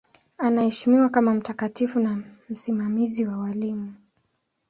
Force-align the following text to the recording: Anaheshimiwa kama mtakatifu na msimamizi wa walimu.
Anaheshimiwa 0.37 1.09
kama 1.09 1.33
mtakatifu 1.33 1.99
na 1.99 2.23
msimamizi 2.49 3.25
wa 3.25 3.37
walimu. 3.37 3.93